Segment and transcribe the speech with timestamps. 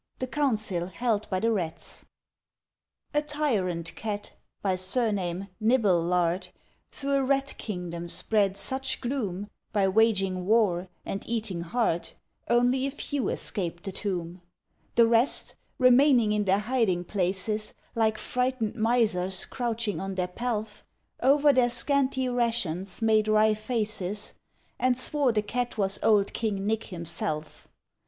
[0.17, 2.05] THE COUNCIL HELD BY THE RATS.
[3.13, 6.47] A Tyrant Cat, by surname Nibblelard,
[6.91, 12.13] Through a Rat kingdom spread such gloom By waging war and eating hard,
[12.47, 14.41] Only a few escaped the tomb;
[14.95, 20.83] The rest, remaining in their hiding places, Like frightened misers crouching on their pelf,
[21.21, 24.33] Over their scanty rations made wry faces,
[24.79, 27.67] And swore the Cat was old King Nick himself.